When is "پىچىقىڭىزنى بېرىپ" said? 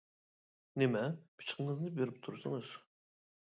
1.41-2.19